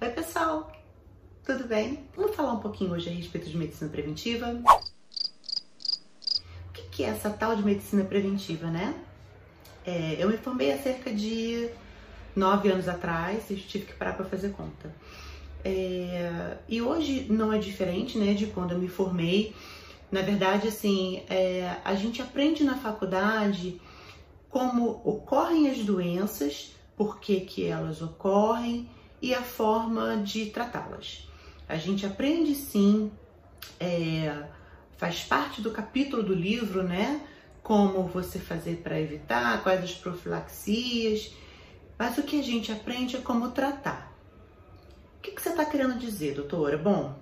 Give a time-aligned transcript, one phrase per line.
[0.00, 0.70] Oi pessoal,
[1.44, 2.04] tudo bem?
[2.16, 4.62] Vamos falar um pouquinho hoje a respeito de medicina preventiva.
[6.68, 8.94] O que é essa tal de medicina preventiva, né?
[9.84, 11.68] É, eu me formei há cerca de
[12.36, 14.94] nove anos atrás e tive que parar para fazer conta.
[15.64, 19.52] É, e hoje não é diferente, né, de quando eu me formei.
[20.12, 23.80] Na verdade, assim, é, a gente aprende na faculdade
[24.48, 28.88] como ocorrem as doenças, por que, que elas ocorrem
[29.20, 31.28] e a forma de tratá-las.
[31.68, 33.10] A gente aprende sim,
[33.78, 34.44] é,
[34.96, 37.20] faz parte do capítulo do livro, né?
[37.62, 41.34] Como você fazer para evitar, quais as profilaxias,
[41.98, 44.16] mas o que a gente aprende é como tratar.
[45.18, 46.78] O que, que você está querendo dizer, doutora?
[46.78, 47.18] Bom,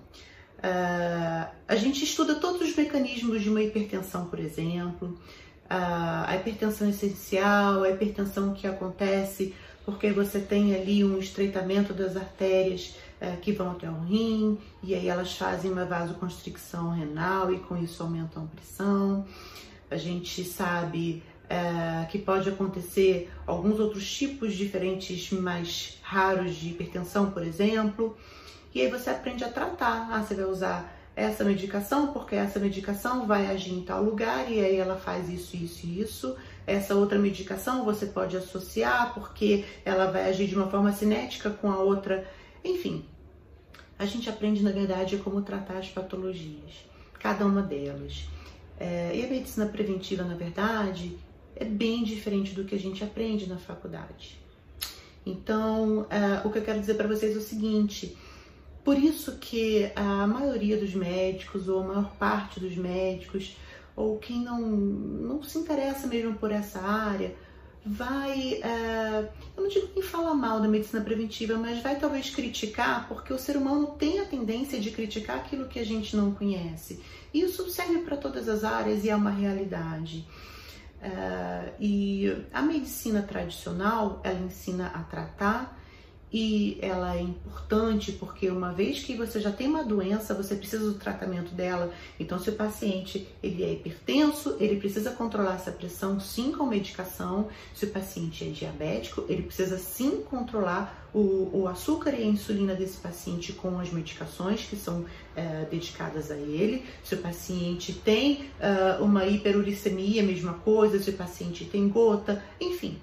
[0.59, 5.19] uh, a gente estuda todos os mecanismos de uma hipertensão, por exemplo,
[5.65, 9.53] uh, a hipertensão essencial, a hipertensão que acontece
[9.87, 14.93] porque você tem ali um estreitamento das artérias é, que vão até o rim, e
[14.93, 19.25] aí elas fazem uma vasoconstricção renal e com isso aumentam a pressão.
[19.89, 27.31] A gente sabe é, que pode acontecer alguns outros tipos diferentes, mais raros de hipertensão,
[27.31, 28.17] por exemplo,
[28.75, 30.09] e aí você aprende a tratar.
[30.11, 34.63] Ah, você vai usar essa medicação porque essa medicação vai agir em tal lugar e
[34.63, 36.37] aí ela faz isso, isso e isso
[36.67, 41.71] essa outra medicação você pode associar porque ela vai agir de uma forma cinética com
[41.71, 42.29] a outra.
[42.63, 43.05] Enfim,
[43.97, 46.85] a gente aprende na verdade como tratar as patologias,
[47.19, 48.25] cada uma delas.
[48.77, 51.17] É, e a medicina preventiva, na verdade,
[51.55, 54.37] é bem diferente do que a gente aprende na faculdade.
[55.25, 58.15] Então, é, o que eu quero dizer para vocês é o seguinte:
[58.87, 63.57] por isso que a maioria dos médicos, ou a maior parte dos médicos,
[63.93, 67.35] ou quem não, não se interessa mesmo por essa área,
[67.85, 73.09] vai, é, eu não digo nem falar mal da medicina preventiva, mas vai talvez criticar,
[73.09, 77.03] porque o ser humano tem a tendência de criticar aquilo que a gente não conhece.
[77.33, 80.25] Isso serve para todas as áreas e é uma realidade.
[81.01, 85.77] É, e a medicina tradicional, ela ensina a tratar
[86.31, 90.91] e ela é importante porque uma vez que você já tem uma doença, você precisa
[90.91, 91.91] do tratamento dela.
[92.19, 97.47] Então, se o paciente ele é hipertenso, ele precisa controlar essa pressão sim com medicação.
[97.73, 102.75] Se o paciente é diabético, ele precisa sim controlar o, o açúcar e a insulina
[102.75, 106.83] desse paciente com as medicações que são é, dedicadas a ele.
[107.03, 110.99] Se o paciente tem uh, uma hiperuricemia, mesma coisa.
[110.99, 112.99] Se o paciente tem gota, enfim,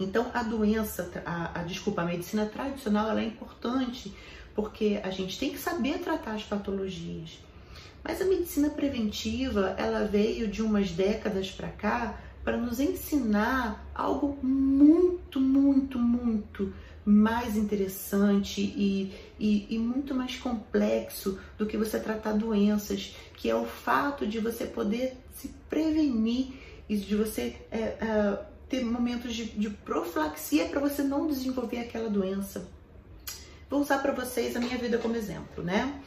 [0.00, 4.12] então, a doença, a, a, desculpa, a medicina tradicional ela é importante
[4.54, 7.38] porque a gente tem que saber tratar as patologias.
[8.02, 14.38] Mas a medicina preventiva, ela veio de umas décadas para cá para nos ensinar algo
[14.42, 16.72] muito, muito, muito
[17.04, 23.54] mais interessante e, e, e, muito mais complexo do que você tratar doenças, que é
[23.54, 26.54] o fato de você poder se prevenir
[26.88, 28.38] e de você é, é,
[28.70, 32.68] ter momentos de, de profilaxia para você não desenvolver aquela doença.
[33.68, 36.00] Vou usar para vocês a minha vida como exemplo, né?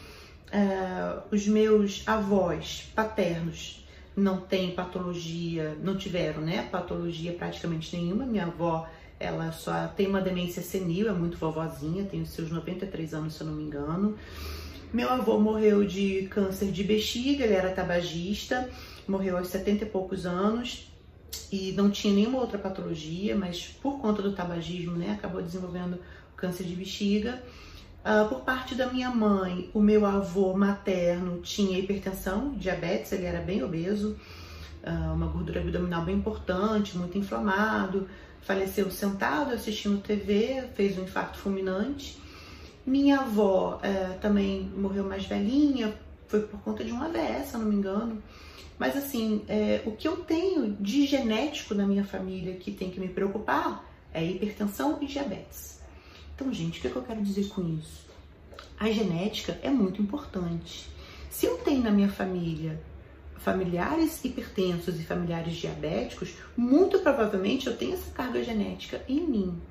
[0.47, 3.85] Uh, os meus avós paternos
[4.15, 6.67] não têm patologia, não tiveram, né?
[6.71, 8.25] Patologia praticamente nenhuma.
[8.25, 8.87] Minha avó,
[9.19, 13.41] ela só tem uma demência senil, é muito vovozinha, tem os seus 93 anos, se
[13.41, 14.17] eu não me engano.
[14.93, 18.69] Meu avô morreu de câncer de bexiga, ele era tabagista,
[19.07, 20.92] morreu aos 70 e poucos anos
[21.51, 25.99] e não tinha nenhuma outra patologia, mas por conta do tabagismo, né, acabou desenvolvendo
[26.35, 27.41] câncer de bexiga.
[28.03, 33.39] Uh, por parte da minha mãe, o meu avô materno tinha hipertensão, diabetes, ele era
[33.39, 34.17] bem obeso,
[34.83, 38.09] uh, uma gordura abdominal bem importante, muito inflamado,
[38.41, 42.21] faleceu sentado assistindo TV, fez um infarto fulminante.
[42.85, 45.93] Minha avó uh, também morreu mais velhinha,
[46.33, 48.23] foi por conta de um AVS, se não me engano.
[48.79, 52.99] Mas assim, é, o que eu tenho de genético na minha família que tem que
[52.99, 55.79] me preocupar é hipertensão e diabetes.
[56.33, 58.07] Então, gente, o que, é que eu quero dizer com isso?
[58.79, 60.89] A genética é muito importante.
[61.29, 62.81] Se eu tenho na minha família
[63.37, 69.61] familiares hipertensos e familiares diabéticos, muito provavelmente eu tenho essa carga genética em mim.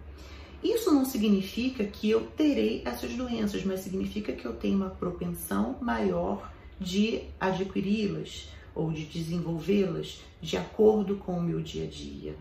[0.62, 5.76] Isso não significa que eu terei essas doenças, mas significa que eu tenho uma propensão
[5.80, 6.51] maior
[6.82, 12.34] de adquiri-las ou de desenvolvê-las de acordo com o meu dia a dia.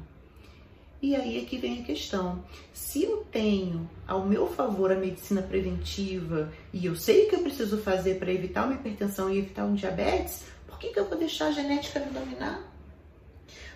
[1.02, 2.44] E aí é que vem a questão.
[2.74, 7.42] Se eu tenho ao meu favor a medicina preventiva e eu sei o que eu
[7.42, 11.18] preciso fazer para evitar uma hipertensão e evitar um diabetes, por que, que eu vou
[11.18, 12.62] deixar a genética me dominar?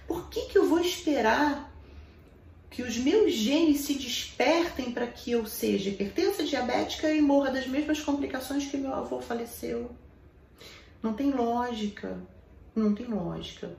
[0.08, 1.74] Por que, que eu vou esperar
[2.76, 7.66] que os meus genes se despertem para que eu seja hipertensa, diabética e morra das
[7.66, 9.90] mesmas complicações que meu avô faleceu.
[11.06, 12.20] Não tem lógica,
[12.76, 13.78] não tem lógica.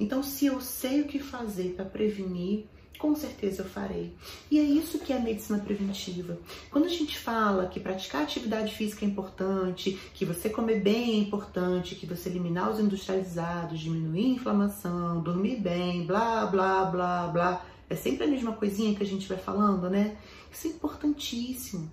[0.00, 2.66] Então, se eu sei o que fazer para prevenir,
[2.98, 4.12] com certeza eu farei.
[4.50, 6.36] E é isso que é a medicina preventiva.
[6.72, 11.16] Quando a gente fala que praticar atividade física é importante, que você comer bem é
[11.18, 17.66] importante, que você eliminar os industrializados, diminuir a inflamação, dormir bem, blá, blá, blá, blá,
[17.88, 20.16] é sempre a mesma coisinha que a gente vai falando, né?
[20.50, 21.92] Isso é importantíssimo,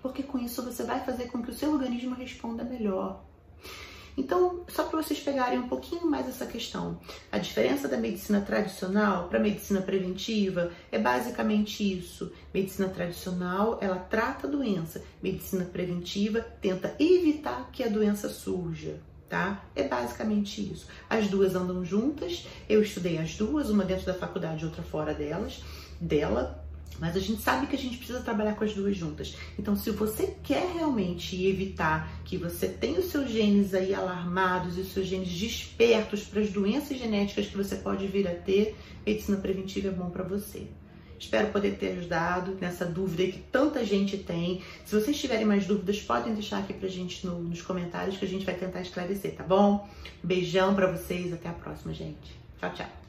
[0.00, 3.28] porque com isso você vai fazer com que o seu organismo responda melhor.
[4.20, 7.00] Então, só para vocês pegarem um pouquinho mais essa questão,
[7.32, 12.30] a diferença da medicina tradicional para a medicina preventiva é basicamente isso.
[12.52, 19.00] Medicina tradicional, ela trata a doença, medicina preventiva tenta evitar que a doença surja.
[19.26, 19.64] Tá?
[19.74, 20.86] É basicamente isso.
[21.08, 22.46] As duas andam juntas.
[22.68, 25.62] Eu estudei as duas, uma dentro da faculdade outra fora delas,
[26.00, 26.62] dela.
[26.98, 29.34] Mas a gente sabe que a gente precisa trabalhar com as duas juntas.
[29.58, 34.82] Então, se você quer realmente evitar que você tenha os seus genes aí alarmados e
[34.82, 38.76] os seus genes despertos para as doenças genéticas que você pode vir a ter,
[39.06, 40.66] medicina preventiva é bom para você.
[41.20, 44.62] Espero poder ter ajudado nessa dúvida que tanta gente tem.
[44.86, 48.28] Se vocês tiverem mais dúvidas, podem deixar aqui pra gente no, nos comentários que a
[48.28, 49.86] gente vai tentar esclarecer, tá bom?
[50.24, 52.40] Beijão para vocês, até a próxima, gente.
[52.58, 52.99] Tchau, tchau.